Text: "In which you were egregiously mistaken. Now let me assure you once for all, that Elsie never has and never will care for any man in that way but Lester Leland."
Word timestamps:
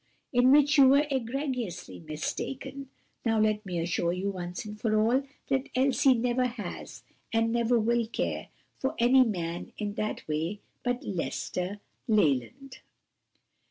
"In 0.33 0.51
which 0.51 0.79
you 0.79 0.87
were 0.89 1.05
egregiously 1.11 1.99
mistaken. 1.99 2.89
Now 3.23 3.39
let 3.39 3.63
me 3.67 3.77
assure 3.77 4.11
you 4.13 4.31
once 4.31 4.65
for 4.81 4.97
all, 4.99 5.21
that 5.49 5.69
Elsie 5.75 6.15
never 6.15 6.45
has 6.47 7.03
and 7.31 7.51
never 7.51 7.77
will 7.79 8.07
care 8.07 8.47
for 8.79 8.95
any 8.97 9.23
man 9.23 9.73
in 9.77 9.93
that 9.93 10.27
way 10.27 10.59
but 10.83 11.03
Lester 11.03 11.79
Leland." 12.07 12.79